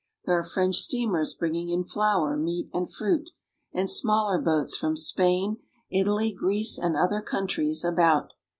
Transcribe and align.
There 0.25 0.35
are 0.35 0.41
French 0.43 0.77
steamers 0.77 1.35
bringing 1.35 1.69
in 1.69 1.83
flour, 1.83 2.35
meat, 2.35 2.71
and 2.73 2.91
fruit, 2.91 3.29
and 3.71 3.87
smaller 3.87 4.41
boats 4.41 4.75
from 4.75 4.97
Spain, 4.97 5.57
Italy, 5.91 6.33
Greece, 6.33 6.79
and 6.79 6.95
other 6.97 7.21
countries 7.21 7.85
about. 7.85 8.33